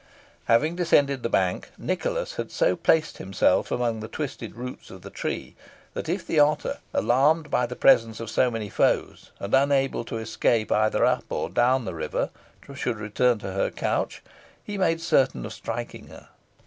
Having 0.45 0.77
descended 0.77 1.21
the 1.21 1.29
bank, 1.29 1.69
Nicholas 1.77 2.37
had 2.37 2.49
so 2.51 2.75
placed 2.75 3.19
himself 3.19 3.69
among 3.69 3.99
the 3.99 4.07
huge 4.07 4.13
twisted 4.13 4.55
roots 4.55 4.89
of 4.89 5.03
the 5.03 5.11
tree, 5.11 5.53
that 5.93 6.09
if 6.09 6.25
the 6.25 6.39
otter, 6.39 6.79
alarmed 6.91 7.51
by 7.51 7.67
the 7.67 7.75
presence 7.75 8.19
of 8.19 8.27
so 8.27 8.49
many 8.49 8.67
foes, 8.67 9.29
and 9.39 9.53
unable 9.53 10.03
to 10.05 10.17
escape 10.17 10.71
either 10.71 11.05
up 11.05 11.25
or 11.29 11.51
down 11.51 11.85
the 11.85 11.93
river, 11.93 12.31
should 12.73 12.97
return 12.97 13.37
to 13.37 13.51
her 13.51 13.69
couch, 13.69 14.23
he 14.63 14.75
made 14.75 14.99
certain 15.01 15.45
of 15.45 15.53
striking 15.53 16.07
her. 16.07 16.29